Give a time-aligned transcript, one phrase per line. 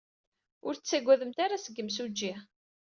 [0.67, 2.33] Ur ttaggademt ara seg yimsujji.